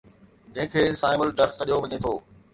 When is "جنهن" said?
0.55-0.71